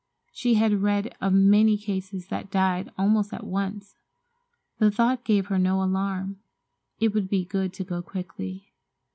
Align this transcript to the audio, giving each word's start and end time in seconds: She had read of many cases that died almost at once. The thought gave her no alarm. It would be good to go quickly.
She 0.31 0.55
had 0.55 0.81
read 0.81 1.15
of 1.21 1.31
many 1.31 1.77
cases 1.77 2.29
that 2.29 2.49
died 2.49 2.91
almost 2.97 3.31
at 3.35 3.43
once. 3.45 3.97
The 4.79 4.89
thought 4.89 5.23
gave 5.23 5.45
her 5.45 5.59
no 5.59 5.83
alarm. 5.83 6.39
It 6.99 7.13
would 7.13 7.29
be 7.29 7.45
good 7.45 7.71
to 7.73 7.83
go 7.83 8.01
quickly. 8.01 8.73